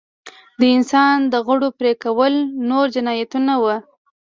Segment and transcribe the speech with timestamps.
[0.59, 2.33] د انسان د غړو پرې کول
[2.69, 3.75] نور جنایتونه وو.